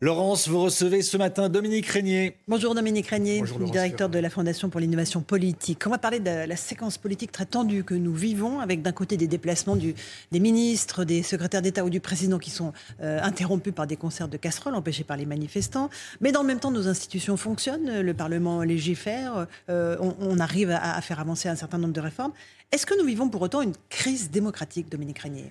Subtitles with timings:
[0.00, 2.36] Laurence, vous recevez ce matin Dominique Régnier.
[2.46, 5.82] Bonjour Dominique Régnier, Bonjour, Laurence directeur de la Fondation pour l'innovation politique.
[5.88, 9.16] On va parler de la séquence politique très tendue que nous vivons, avec d'un côté
[9.16, 9.96] des déplacements du-
[10.30, 12.72] des ministres, des secrétaires d'État ou du président qui sont
[13.02, 15.90] euh, interrompus par des concerts de casseroles empêchés par les manifestants.
[16.20, 20.70] Mais dans le même temps, nos institutions fonctionnent, le Parlement légifère, euh, on, on arrive
[20.70, 22.32] à, à faire avancer un certain nombre de réformes.
[22.70, 25.50] Est-ce que nous vivons pour autant une crise démocratique, Dominique Régnier?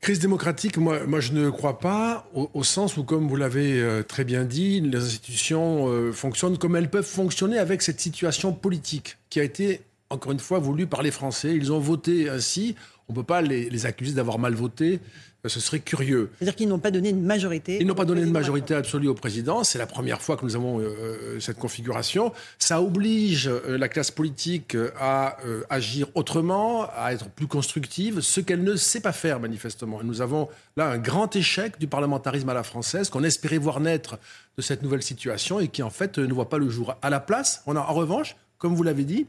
[0.00, 4.02] Crise démocratique, moi, je ne crois pas, au, au sens où, comme vous l'avez euh,
[4.02, 9.18] très bien dit, les institutions euh, fonctionnent comme elles peuvent fonctionner avec cette situation politique
[9.28, 11.54] qui a été, encore une fois, voulue par les Français.
[11.54, 12.76] Ils ont voté ainsi.
[13.10, 15.00] On ne peut pas les, les accuser d'avoir mal voté.
[15.44, 16.30] Euh, Ce serait curieux.
[16.38, 17.78] C'est-à-dire qu'ils n'ont pas donné une majorité.
[17.80, 19.64] Ils n'ont pas donné une majorité absolue au président.
[19.64, 22.32] C'est la première fois que nous avons euh, euh, cette configuration.
[22.60, 28.40] Ça oblige euh, la classe politique à euh, agir autrement, à être plus constructive, ce
[28.40, 30.00] qu'elle ne sait pas faire manifestement.
[30.02, 33.80] Et nous avons là un grand échec du parlementarisme à la française qu'on espérait voir
[33.80, 34.18] naître
[34.56, 36.94] de cette nouvelle situation et qui en fait ne voit pas le jour.
[37.02, 39.26] À la place, on a en revanche, comme vous l'avez dit,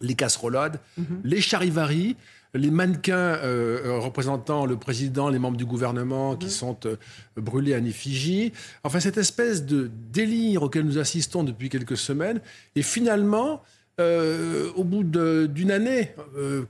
[0.00, 0.78] les casserolades,
[1.24, 2.16] les charivaris,
[2.54, 6.96] les mannequins euh, euh, représentant le président, les membres du gouvernement qui sont euh,
[7.36, 8.52] brûlés en effigie.
[8.84, 12.40] Enfin, cette espèce de délire auquel nous assistons depuis quelques semaines.
[12.74, 13.62] Et finalement,
[14.00, 16.14] euh, au bout d'une année,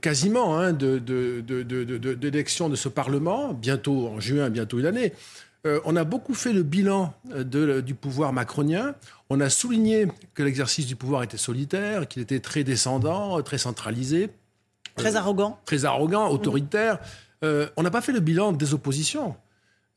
[0.01, 5.13] quasiment, hein, de- de- de- d'élection ce Parlement, bientôt en juin, bientôt une année,
[5.83, 8.95] on a beaucoup fait le bilan de- du pouvoir macronien.
[9.29, 14.29] On a souligné que l'exercice du pouvoir était solitaire, qu'il était très descendant, très centralisé,
[14.97, 15.59] Très arrogant.
[15.65, 16.99] très arrogant, autoritaire.
[17.43, 19.35] Euh, on n'a pas fait le bilan des oppositions.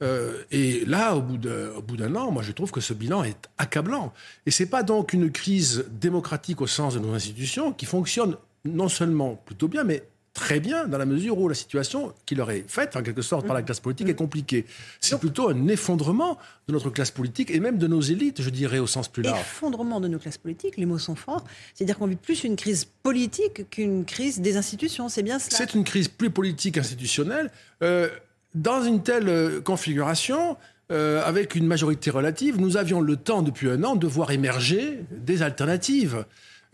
[0.02, 2.94] Euh, et là, au bout de- au bout d'un an, moi, je trouve que ce
[2.94, 4.12] bilan est accablant.
[4.46, 8.88] Et c'est pas donc une crise démocratique au sens de nos institutions qui fonctionne non
[8.88, 10.02] seulement plutôt bien, mais
[10.34, 13.46] très bien dans la mesure où la situation qui leur est faite, en quelque sorte,
[13.46, 14.64] par la classe politique est compliquée.
[15.00, 18.78] C'est plutôt un effondrement de notre classe politique et même de nos élites, je dirais,
[18.78, 19.40] au sens plus large.
[19.40, 21.44] effondrement de nos classes politiques, les mots sont forts.
[21.74, 25.08] C'est-à-dire qu'on vit plus une crise politique qu'une crise des institutions.
[25.08, 25.56] C'est bien cela.
[25.56, 27.50] C'est une crise plus politique institutionnelle.
[27.82, 28.08] Euh,
[28.54, 30.56] dans une telle euh, configuration,
[30.90, 35.04] euh, avec une majorité relative, nous avions le temps depuis un an de voir émerger
[35.12, 36.24] des alternatives.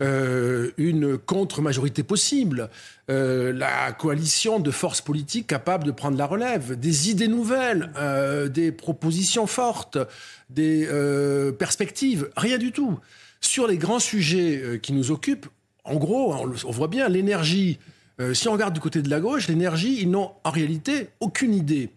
[0.03, 2.69] Euh, une contre-majorité possible,
[3.09, 8.47] euh, la coalition de forces politiques capables de prendre la relève, des idées nouvelles, euh,
[8.47, 9.97] des propositions fortes,
[10.51, 12.99] des euh, perspectives, rien du tout.
[13.41, 15.47] Sur les grands sujets euh, qui nous occupent,
[15.83, 17.79] en gros, on, on voit bien l'énergie.
[18.19, 21.55] euh, si on regarde du côté de la gauche, l'énergie, ils n'ont en réalité aucune
[21.55, 21.89] idée.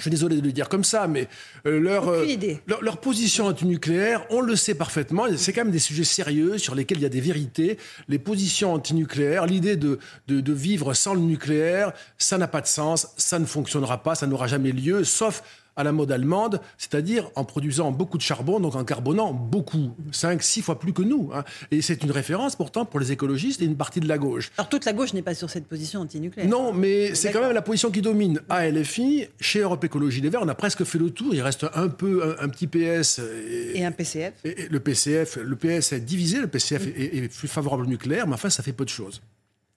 [0.00, 1.28] Je suis désolé de le dire comme ça, mais
[1.66, 2.26] euh, leur, euh,
[2.66, 6.74] leur, leur position antinucléaire, on le sait parfaitement, c'est quand même des sujets sérieux sur
[6.74, 7.78] lesquels il y a des vérités.
[8.08, 12.66] Les positions antinucléaires, l'idée de, de, de vivre sans le nucléaire, ça n'a pas de
[12.66, 15.42] sens, ça ne fonctionnera pas, ça n'aura jamais lieu, sauf
[15.76, 20.42] à la mode allemande, c'est-à-dire en produisant beaucoup de charbon, donc en carbonant beaucoup, 5,
[20.42, 21.30] 6 fois plus que nous.
[21.34, 21.44] hein.
[21.70, 24.50] Et c'est une référence pourtant pour les écologistes et une partie de la gauche.
[24.58, 26.48] Alors toute la gauche n'est pas sur cette position antinucléaire.
[26.48, 28.40] Non, mais c'est quand même la position qui domine.
[28.48, 31.34] À LFI, chez Europe Écologie Les Verts, on a presque fait le tour.
[31.34, 33.20] Il reste un peu un, un petit PS.
[33.20, 34.34] Et, Et un PCF.
[34.44, 37.86] et- et le PCF, le PS est divisé, le PCF est, est plus favorable au
[37.86, 39.20] nucléaire, mais enfin, ça fait peu de choses.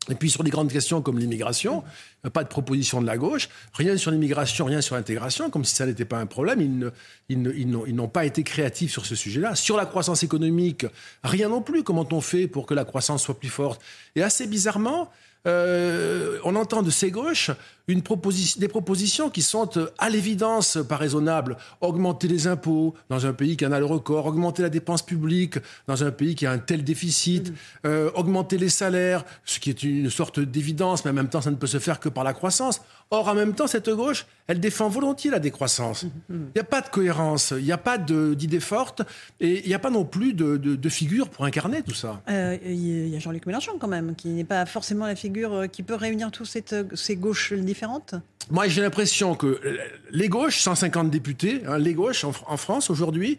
[0.09, 1.83] Et puis sur des grandes questions comme l'immigration,
[2.25, 5.75] euh, pas de proposition de la gauche, rien sur l'immigration, rien sur l'intégration, comme si
[5.75, 6.61] ça n'était pas un problème.
[6.61, 6.91] Ils
[7.29, 9.55] ils n'ont pas été créatifs sur ce sujet-là.
[9.55, 10.85] Sur la croissance économique,
[11.23, 11.83] rien non plus.
[11.83, 13.81] Comment on fait pour que la croissance soit plus forte?
[14.15, 15.09] Et assez bizarrement,
[15.45, 17.51] euh, on entend de ces gauches
[17.89, 21.57] une proposition, des propositions qui sont euh, à l'évidence pas raisonnables.
[21.81, 25.55] Augmenter les impôts dans un pays qui en a le record, augmenter la dépense publique
[25.87, 27.51] dans un pays qui a un tel déficit,
[27.85, 31.51] euh, augmenter les salaires, ce qui est une sorte d'évidence, mais en même temps, ça
[31.51, 32.81] ne peut se faire que par la croissance.
[33.13, 36.07] Or, en même temps, cette gauche, elle défend volontiers la décroissance.
[36.31, 39.03] Il n'y a pas de cohérence, il n'y a pas d'idées fortes,
[39.39, 42.23] et il n'y a pas non plus de, de, de figure pour incarner tout ça.
[42.27, 45.67] Euh, Il y a Jean-Luc Mélenchon quand même, qui n'est pas forcément la figure euh,
[45.67, 48.15] qui peut réunir toutes euh, ces gauches différentes.
[48.49, 49.61] Moi, j'ai l'impression que
[50.09, 53.37] les gauches, 150 députés, hein, les gauches en, en France aujourd'hui,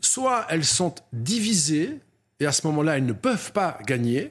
[0.00, 1.98] soit elles sont divisées,
[2.40, 4.30] et à ce moment-là, elles ne peuvent pas gagner,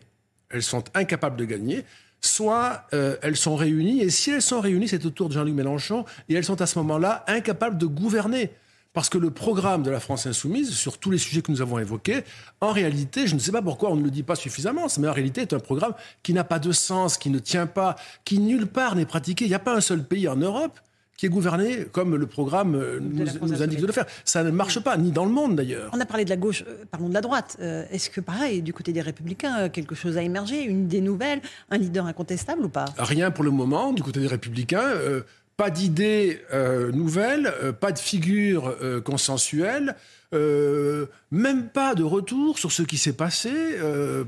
[0.50, 1.86] elles sont incapables de gagner,
[2.21, 6.06] soit euh, elles sont réunies, et si elles sont réunies, c'est autour de Jean-Luc Mélenchon,
[6.29, 8.51] et elles sont à ce moment-là incapables de gouverner.
[8.94, 11.79] Parce que le programme de la France insoumise, sur tous les sujets que nous avons
[11.79, 12.23] évoqués,
[12.59, 15.13] en réalité, je ne sais pas pourquoi on ne le dit pas suffisamment, mais en
[15.13, 17.95] réalité est un programme qui n'a pas de sens, qui ne tient pas,
[18.25, 19.45] qui nulle part n'est pratiqué.
[19.45, 20.77] Il n'y a pas un seul pays en Europe
[21.21, 24.07] qui est gouverné comme le programme euh, nous, indique de le faire.
[24.25, 25.91] Ça ne marche pas, ni dans le monde d'ailleurs.
[25.94, 27.57] On a parlé de la gauche, euh, parlons de la droite.
[27.62, 31.41] Euh, est-ce que pareil, du côté des républicains, quelque chose a émergé, une idée nouvelle,
[31.69, 32.85] un leader incontestable ou pas?
[32.97, 34.94] Rien pour le moment, du côté des républicains.
[35.57, 36.41] pas d'idée
[36.91, 39.95] nouvelle, pas de figure consensuelle.
[40.31, 43.51] même pas de retour sur ce qui s'est passé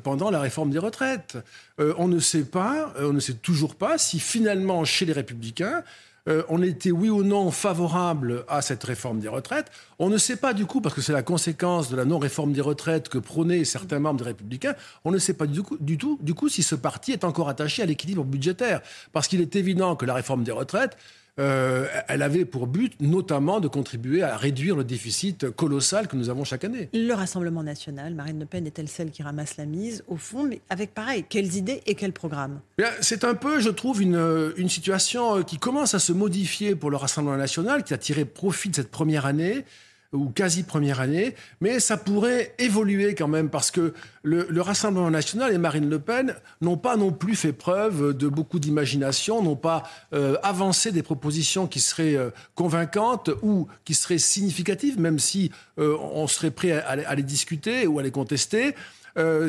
[0.03, 1.37] pendant la réforme des retraites.
[1.79, 5.83] on ne sait pas, on ne sait toujours pas si finalement chez les républicains,
[6.29, 9.69] euh, on était oui ou non favorable à cette réforme des retraites.
[9.99, 12.61] On ne sait pas du coup, parce que c'est la conséquence de la non-réforme des
[12.61, 16.33] retraites que prônaient certains membres des Républicains, on ne sait pas du, du tout du
[16.33, 18.81] coup si ce parti est encore attaché à l'équilibre budgétaire.
[19.11, 20.97] Parce qu'il est évident que la réforme des retraites,
[21.39, 26.29] euh, elle avait pour but notamment de contribuer à réduire le déficit colossal que nous
[26.29, 26.89] avons chaque année.
[26.93, 30.61] Le Rassemblement national, Marine Le Pen est-elle celle qui ramasse la mise au fond, mais
[30.69, 32.59] avec pareil, quelles idées et quels programmes?
[33.01, 36.97] C'est un peu, je trouve, une, une situation qui commence à se modifier pour le
[36.97, 39.65] Rassemblement national, qui a tiré profit de cette première année
[40.13, 45.51] ou quasi première année, mais ça pourrait évoluer quand même parce que le, Rassemblement national
[45.53, 49.83] et Marine Le Pen n'ont pas non plus fait preuve de beaucoup d'imagination, n'ont pas
[50.13, 55.97] euh, avancé des propositions qui seraient euh, convaincantes ou qui seraient significatives, même si euh,
[55.99, 58.75] on serait prêt à, les discuter ou à les contester.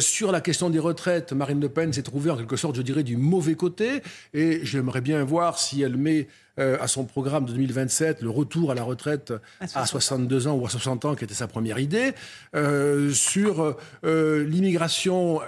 [0.00, 3.04] sur la question des retraites, Marine Le Pen s'est trouvée en quelque sorte, je dirais,
[3.04, 4.02] du mauvais côté.
[4.32, 6.26] Et j'aimerais bien voir si elle met
[6.60, 9.32] euh, à son programme de 2027 le retour à la retraite
[9.74, 12.12] à, 62 ans ou à 60 ans, qui était sa première idée.
[12.54, 15.40] Euh, sur euh, l'immigration,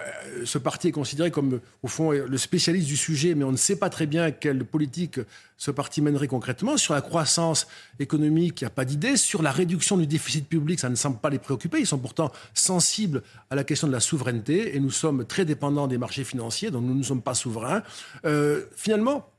[0.44, 3.76] ce parti est considéré comme, au fond, le spécialiste du sujet, mais on ne sait
[3.76, 5.20] pas très bien quelle politique
[5.56, 6.76] ce parti mènerait concrètement.
[6.76, 7.68] Sur la croissance
[8.00, 9.16] économique, il n'y a pas d'idée.
[9.16, 11.78] Sur la réduction du déficit public, ça ne semble pas les préoccuper.
[11.78, 15.86] Ils sont pourtant sensibles à la question de la souveraineté et nous sommes très dépendants
[15.86, 17.84] des marchés financiers, donc nous ne sommes pas souverains.
[18.74, 19.30] finalement,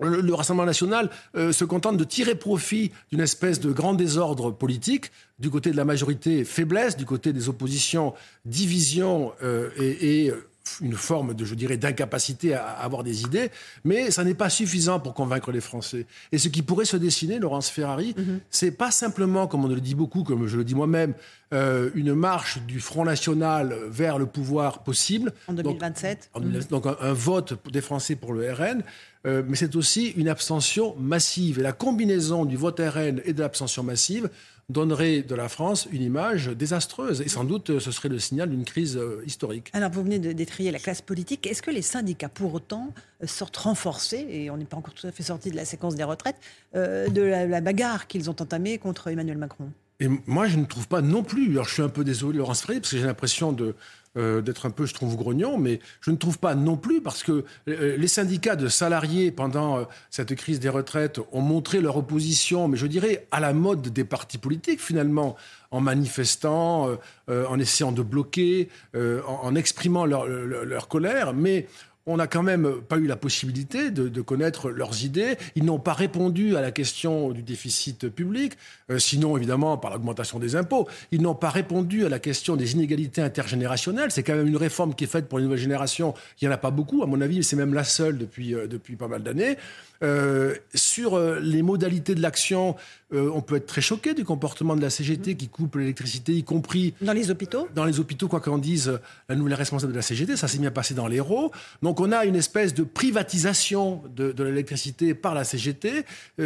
[0.00, 5.10] le, Rassemblement national euh, se contente de tirer profit d'une espèce de grand désordre politique,
[5.38, 8.14] du côté de la majorité faiblesse, du côté des oppositions
[8.44, 10.32] division euh, et, et,
[10.80, 13.50] une forme de, je dirais, d'incapacité à avoir des idées,
[13.84, 16.06] mais ça n'est pas suffisant pour convaincre les Français.
[16.32, 18.40] Et ce qui pourrait se dessiner, Laurence Ferrari, mhm.
[18.50, 21.14] c'est pas simplement, comme on le dit beaucoup, comme je le dis moi-même,
[21.52, 25.32] euh, une marche du Front National vers le pouvoir possible.
[25.48, 26.30] En 2027.
[26.70, 26.96] Donc, mhm.
[27.00, 28.82] un, vote des Français pour le RN.
[29.26, 31.58] Euh, mais c'est aussi une abstention massive.
[31.58, 34.30] Et la combinaison du vote RN et de l'abstention massive
[34.70, 37.20] donnerait de la France une image désastreuse.
[37.20, 39.70] Et sans doute, ce serait le signal d'une crise euh, historique.
[39.72, 41.46] Alors, vous venez de détrier la classe politique.
[41.46, 45.06] Est-ce que les syndicats, pour autant, euh, sortent renforcés, et on n'est pas encore tout
[45.06, 46.36] à fait sorti de la séquence des retraites,
[46.74, 49.70] euh, de la, bagarre qu'ils ont entamée contre Emmanuel Macron?
[49.98, 51.50] Et moi, je ne trouve pas non plus.
[51.50, 53.74] Alors, je suis un peu désolé, Laurence Ferry, parce que j'ai l'impression de,
[54.16, 57.22] euh, d'être un peu, je trouve, grognon, mais je ne trouve pas non plus parce
[57.22, 61.96] que euh, les syndicats de salariés pendant euh, cette crise des retraites ont montré leur
[61.96, 65.36] opposition, mais je dirais à la mode des partis politiques finalement,
[65.70, 66.88] en manifestant,
[67.28, 71.68] en essayant de bloquer, en, exprimant leur, leur colère, mais
[72.06, 75.36] on n'a quand même pas eu la possibilité de, connaître leurs idées.
[75.54, 78.54] Ils n'ont pas répondu à la question du déficit public,
[78.90, 80.88] euh, sinon évidemment par l'augmentation des impôts.
[81.10, 84.10] Ils n'ont pas répondu à la question des inégalités intergénérationnelles.
[84.10, 86.14] C'est quand même une réforme qui est faite pour les nouvelles générations.
[86.40, 88.66] Il n'y en a pas beaucoup, à mon avis, c'est même la seule depuis, euh,
[88.66, 89.56] depuis pas mal d'années.
[90.02, 92.74] Euh, sur les modalités de l'action,
[93.12, 96.94] on peut être très choqué du comportement de la CGT qui coupe l'électricité, y compris...
[97.02, 97.68] Dans les hôpitaux?
[97.74, 100.70] Dans les hôpitaux, quoi qu'en dise la nouvelle responsable de la CGT, ça s'est bien
[100.70, 101.50] passé dans l'Hérault.
[101.90, 106.04] Donc on a une espèce de privatisation de, de l'électricité par la CGT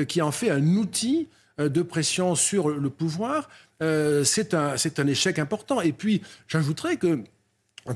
[0.08, 3.50] qui en fait un outil de pression sur le pouvoir.
[3.80, 5.82] c'est un, un échec important.
[5.82, 7.24] Et puis, j'ajouterais que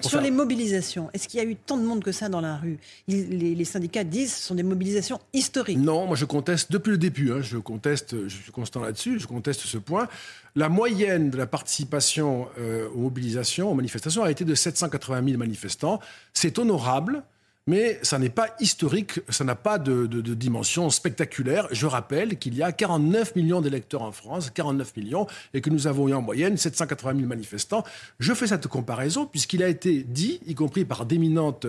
[0.02, 2.56] sur les mobilisations, est-ce qu'il y a eu tant de monde que ça dans la
[2.56, 2.78] rue?
[3.06, 5.78] Les, syndicats disent que ce sont des mobilisations historiques.
[5.78, 9.26] Non, moi je conteste depuis le début, hein, je conteste, je suis constant là-dessus, je
[9.26, 10.08] conteste ce point.
[10.56, 15.38] La moyenne de la participation euh, aux mobilisations, aux manifestations, a été de 780 000
[15.38, 16.00] manifestants.
[16.34, 17.22] C'est honorable
[17.68, 21.68] mais ça n'est pas historique, ça n'a pas de, dimension spectaculaire.
[21.70, 25.86] Je rappelle qu'il y a 49 millions d'électeurs en France, 49 millions, et que nous
[25.86, 27.84] avons eu en moyenne 780 000 manifestants.
[28.20, 31.66] Je fais cette comparaison puisqu'il a été dit, y compris par d'éminentes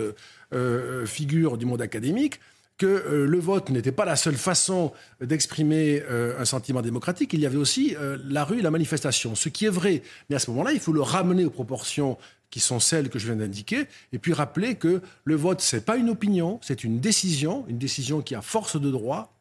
[0.54, 2.40] euh, figures du monde académique,
[2.80, 7.42] que euh, le vote n'était pas la seule façon d'exprimer euh, un sentiment démocratique, il
[7.42, 9.36] y avait aussi euh, la rue, la manifestation.
[9.36, 12.18] Ce qui est vrai, mais à ce moment-là, il faut le ramener aux proportions
[12.50, 15.98] qui sont celles que je viens d'indiquer, et puis rappeler que le vote, c'est pas
[15.98, 19.39] une opinion, c'est une décision, une décision qui a force de droit,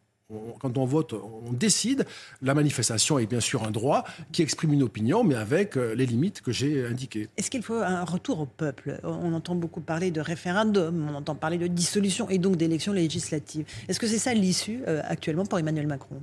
[0.58, 2.04] quand on vote, on décide.
[2.42, 6.06] La manifestation est bien sûr un droit qui exprime une opinion, mais avec euh, les
[6.06, 7.28] limites que j'ai indiquées.
[7.36, 9.00] Est-ce qu'il faut un retour au peuple?
[9.04, 13.64] On entend beaucoup parler de référendum, on entend parler de dissolution et donc d'élections législatives.
[13.88, 16.20] Est-ce que c'est ça l'issue euh, actuellement pour Emmanuel Macron?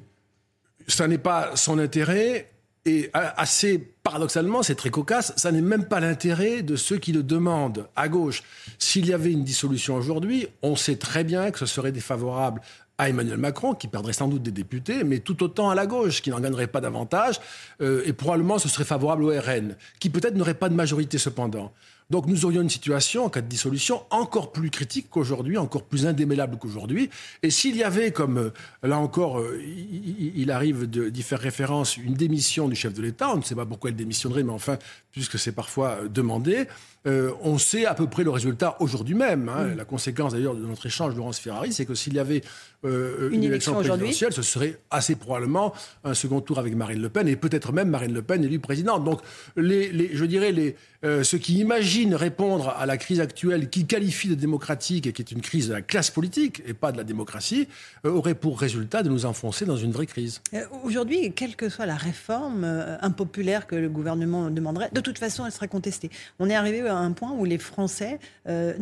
[0.87, 2.51] Ça n'est pas son intérêt.
[2.87, 7.23] Et assez paradoxalement, c'est très cocasse, ça n'est même pas l'intérêt de ceux qui le
[7.23, 8.43] demandent à gauche.
[8.77, 12.61] S'il y avait une dissolution aujourd'hui, on sait très bien que ce serait défavorable
[12.97, 16.21] à Emmanuel Macron, qui perdrait sans doute des députés, mais tout autant à la gauche,
[16.21, 17.39] qui n'en gagnerait pas davantage,
[17.81, 21.71] euh, et probablement ce serait favorable au RN, qui peut-être n'aurait pas de majorité cependant.
[22.09, 26.05] Donc nous aurions une situation, en cas de dissolution, encore plus critique qu'aujourd'hui, encore plus
[26.05, 27.09] indémêlable qu'aujourd'hui.
[27.41, 28.49] Et s'il y avait, comme euh,
[28.83, 33.37] là encore, euh, il, arrive d'y faire référence, une démission du chef de l'État, on
[33.37, 34.77] ne sait pas pourquoi il démissionnerait, mais enfin,
[35.11, 36.67] puisque c'est parfois demandé,
[37.07, 39.49] euh, on sait à peu près le résultat aujourd'hui même.
[39.49, 39.75] Hein.
[39.75, 42.41] La conséquence d'ailleurs de notre échange, Laurence Ferrari, c'est que s'il y avait
[42.83, 47.27] euh, une, élection, présidentielle, ce serait assez probablement un second tour avec Marine Le Pen
[47.27, 49.03] et peut-être même Marine Le Pen élue présidente.
[49.03, 49.21] Donc,
[49.55, 54.29] les, je dirais, les, euh, ceux qui imaginent répondre à la crise actuelle, qui qualifient
[54.29, 57.03] de démocratique et qui est une crise de la classe politique et pas de la
[57.03, 57.67] démocratie,
[58.03, 60.41] auraient pour résultat de nous enfoncer dans une vraie crise.
[60.83, 62.65] Aujourd'hui, quelle que soit la réforme
[63.01, 66.09] impopulaire que le gouvernement demanderait, de toute façon, elle serait contestée.
[66.39, 68.73] On est arrivé un point où les Français euh,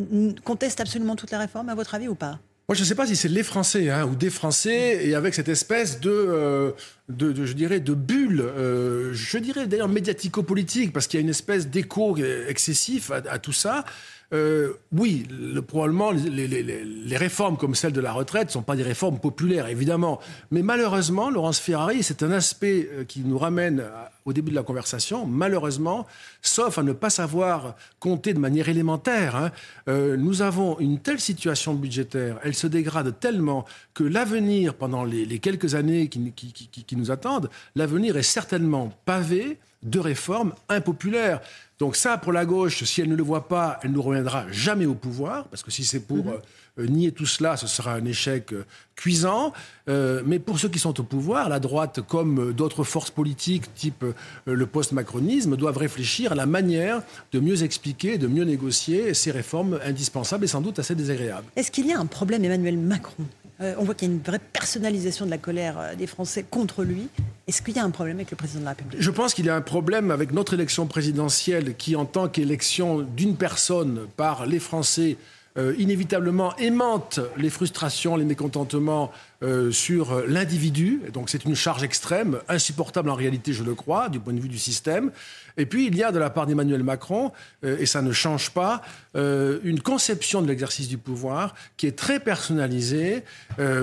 [0.44, 2.38] contestent absolument toutes les réformes, à votre avis, ou pas?
[2.66, 5.34] Moi, je ne sais pas si c'est les Français hein, ou des Français, et avec
[5.34, 6.70] cette espèce de, euh,
[7.10, 11.30] de, je dirais, de bulle, euh, je dirais d'ailleurs médiatico-politique, parce qu'il y a une
[11.30, 12.16] espèce d'écho
[12.48, 13.84] excessif à, tout ça.
[14.32, 19.18] Oui, le, probablement, les, réformes comme celle de la retraite ne sont pas des réformes
[19.18, 20.20] populaires, évidemment.
[20.50, 23.84] Mais malheureusement, Laurence Ferrari, c'est un aspect qui nous ramène
[24.24, 26.06] au début de la conversation, malheureusement,
[26.40, 29.50] sauf à ne pas savoir compter de manière élémentaire, hein,
[29.88, 35.38] euh, nous avons une telle situation budgétaire, elle se dégrade tellement que l'avenir, pendant les,
[35.40, 41.40] quelques années qui nous attendent, l'avenir est certainement pavé de réformes impopulaires.
[41.78, 44.86] Donc ça, pour la gauche, si elle ne le voit pas, elle ne reviendra jamais
[44.86, 46.24] au pouvoir, parce que si c'est pour...
[46.24, 46.32] Mhm.
[46.32, 46.38] Euh,
[46.80, 48.64] euh, nier tout cela, ce sera un échec euh,
[48.96, 49.52] cuisant.
[49.86, 54.04] mais pour ceux qui sont au pouvoir, la droite, comme d'autres forces politiques, type
[54.44, 59.78] le post-macronisme, doivent réfléchir à la manière de mieux expliquer, de mieux négocier ces réformes
[59.84, 61.46] indispensables et sans doute assez désagréables.
[61.54, 63.24] Est-ce qu'il y a un problème, Emmanuel Macron?
[63.60, 67.08] On voit qu'il y a une vraie personnalisation de la colère des Français contre lui.
[67.46, 69.00] Est-ce qu'il y a un problème avec le président de la République?
[69.00, 73.00] Je pense qu'il y a un problème avec notre élection présidentielle qui, en tant qu'élection
[73.00, 75.16] d'une personne par les Français,
[75.56, 79.12] euh, inévitablement aimante les frustrations, les mécontentements
[79.44, 81.02] euh, sur l'individu.
[81.12, 84.48] Donc c'est une charge extrême, insupportable en réalité, je le crois, du point de vue
[84.48, 85.10] du système.
[85.58, 87.30] Et puis il y a de la part d'Emmanuel Macron,
[87.62, 88.80] euh, et ça ne change pas,
[89.16, 93.22] euh, une conception de l'exercice du pouvoir qui est très personnalisée,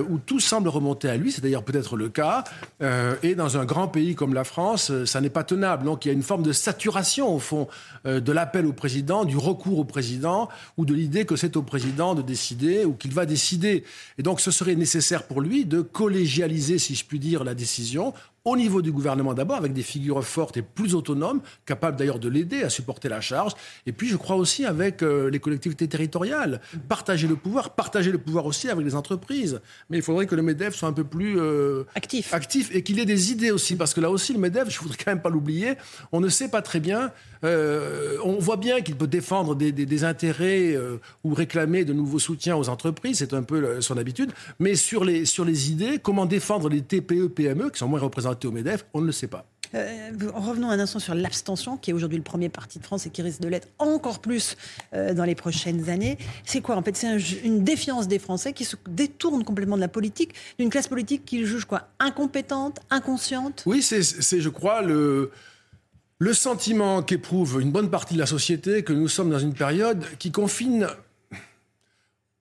[0.10, 2.44] où tout semble remonter à lui, c'est d'ailleurs peut-être le cas,
[3.24, 5.86] et dans un grand pays comme la France, ça n'est pas tenable.
[5.86, 7.68] Donc il y a une forme de saturation, au fond,
[8.06, 12.16] de l'appel au président, du recours au président, ou de l'idée que c'est au président
[12.16, 13.86] de décider, ou qu'il va décider.
[14.18, 18.14] Et donc ce serait nécessaire pour lui de collégialiser, si je puis dire, la décision
[18.44, 22.28] au niveau du gouvernement d'abord, avec des figures fortes et plus autonomes, capables d'ailleurs de
[22.28, 23.54] l'aider à supporter la charge.
[23.86, 28.18] Et puis, je crois aussi avec euh, les collectivités territoriales, partager le pouvoir, partager le
[28.18, 29.62] pouvoir aussi avec les entreprises.
[29.90, 32.34] Mais il faudrait que le MEDEF soit un peu plus euh, actif.
[32.34, 34.98] actif et qu'il ait des idées aussi, parce que là aussi, le MEDEF, je voudrais
[34.98, 35.76] quand même pas l'oublier,
[36.12, 37.12] on ne sait pas très bien.
[37.44, 40.76] Euh, on voit bien qu'il peut défendre des, des, intérêts
[41.24, 44.32] ou réclamer de nouveaux soutiens aux entreprises, c'est un peu son habitude.
[44.60, 48.00] Mais sur les, sur les idées, comment défendre les TPE, PME, qui sont moins
[48.46, 49.46] au MEDEF On ne le sait pas.
[49.74, 53.10] Euh, revenons un instant sur l'abstention, qui est aujourd'hui le premier parti de France et
[53.10, 54.58] qui risque de l'être encore plus
[54.94, 56.18] euh, dans les prochaines années.
[56.46, 59.88] C'est quoi En fait, c'est une défiance des Français qui se détournent complètement de la
[59.88, 63.64] politique, d'une classe politique qu'ils jugent quoi Incompétente, inconsciente?
[63.66, 65.32] Oui, c'est, je crois, le,
[66.20, 70.04] le sentiment qu'éprouve une bonne partie de la société que nous sommes dans une période
[70.20, 70.88] qui confine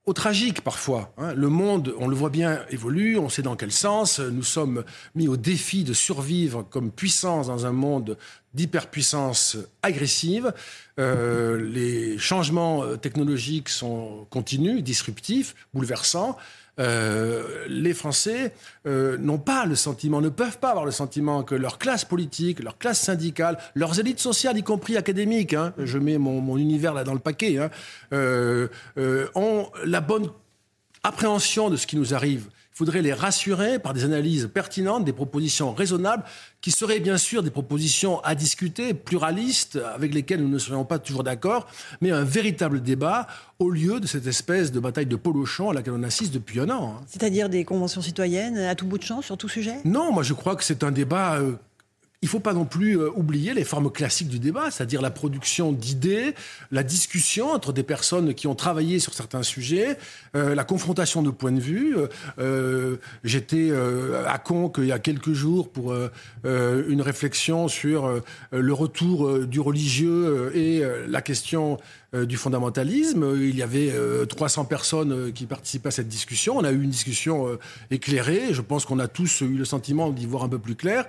[0.07, 1.13] au tragique parfois.
[1.19, 1.35] Hein.
[1.35, 4.19] Le monde, on le voit bien, évolue, on sait dans quel sens.
[4.19, 8.17] Nous sommes mis au défi de survivre comme puissance dans un monde
[8.55, 10.53] d'hyperpuissance agressive.
[10.99, 16.37] Euh, les changements technologiques sont continus, disruptifs, bouleversants.
[16.79, 18.53] Euh, les Français
[18.87, 22.61] euh, n'ont pas le sentiment, ne peuvent pas avoir le sentiment que leur classe politique,
[22.61, 27.05] leur classe syndicale, leurs élites sociales, y compris académiques, hein, je mets mon, univers là
[27.05, 27.71] dans le paquet, hein,
[28.13, 28.69] euh,
[29.35, 30.31] ont la bonne
[31.03, 32.49] appréhension de ce qui nous arrive.
[32.81, 36.25] Il faudrait les rassurer par des analyses pertinentes, des propositions raisonnables,
[36.63, 40.99] qui seraient bien sûr des propositions à discuter, pluralistes, avec lesquelles nous ne serions pas
[40.99, 41.67] toujours d'accord,
[42.01, 43.27] mais un véritable débat
[43.59, 46.71] au lieu de cette espèce de bataille de polochon à laquelle on assiste depuis un
[46.71, 46.95] an.
[46.97, 47.05] Hein.
[47.07, 49.77] C'est-à-dire des conventions citoyennes à tout bout de champ sur tout sujet?
[49.85, 51.57] Non, moi je crois que c'est un débat euh,
[52.23, 55.11] il ne faut pas non plus euh, oublier les formes classiques du débat, c'est-à-dire la
[55.11, 56.35] production d'idées,
[56.71, 59.97] la discussion entre des personnes qui ont travaillé sur certains sujets,
[60.37, 61.97] euh, la confrontation de points de vue.
[62.39, 63.73] Euh, j'étais
[64.27, 65.95] à Conques il y a quelques jours pour
[66.45, 68.21] une réflexion sur
[68.53, 71.79] le retour du religieux et la question
[72.13, 73.37] du fondamentalisme.
[73.37, 73.93] Il y avait
[74.29, 76.57] 300 euh, personnes qui participaient à cette discussion.
[76.57, 77.59] On a eu une discussion
[77.91, 78.53] éclairée.
[78.53, 81.07] Je pense qu'on a tous eu le sentiment d'y voir un peu plus clair.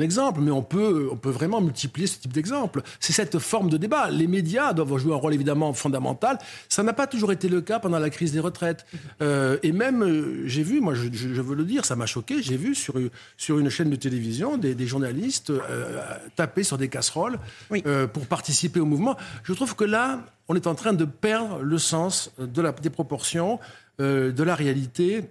[0.00, 2.82] Un exemple, mais on peut, on peut vraiment multiplier ce type d'exemple.
[3.00, 4.10] C'est cette forme de débat.
[4.10, 6.38] Les médias doivent jouer un rôle évidemment fondamental.
[6.68, 8.86] Ça n'a pas toujours été le cas pendant la crise des retraites.
[9.20, 12.94] et même, j'ai vu, moi je, veux le dire, ça m'a choqué, j'ai vu sur,
[13.36, 15.52] sur une chaîne de télévision des, journalistes
[16.36, 17.38] taper sur des casseroles
[18.12, 19.16] pour participer au mouvement.
[19.42, 22.90] Je trouve que là, on est en train de perdre le sens de la, des
[22.90, 23.60] proportions,
[24.00, 25.30] euh, de la réalité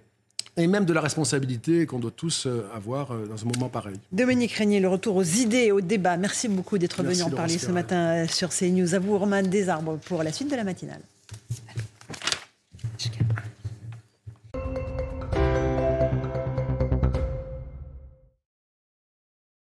[0.58, 3.96] et même de la responsabilité qu'on doit tous euh, avoir euh, dans un moment pareil.
[4.12, 6.18] Dominique Régnier, le retour aux idées et au débat.
[6.18, 8.94] Merci beaucoup d'être venu en parler ce matin euh, sur CNews.
[8.96, 11.02] À vous, Romain Desarbres, pour la suite de la matinale.